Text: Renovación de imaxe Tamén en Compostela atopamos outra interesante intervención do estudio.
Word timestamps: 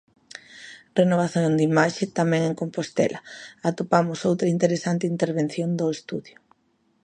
Renovación 0.99 1.51
de 1.57 1.63
imaxe 1.71 2.05
Tamén 2.19 2.41
en 2.45 2.53
Compostela 2.61 3.19
atopamos 3.69 4.19
outra 4.29 4.51
interesante 4.55 5.05
intervención 5.13 5.69
do 5.79 5.87
estudio. 5.97 6.37